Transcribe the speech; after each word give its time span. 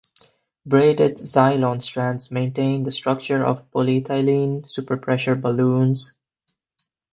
Braided 0.65 1.19
Zylon 1.19 1.79
strands 1.79 2.31
maintain 2.31 2.81
the 2.83 2.91
structure 2.91 3.45
of 3.45 3.69
polyethylene 3.69 4.63
superpressure 4.65 5.39
balloons. 5.39 6.17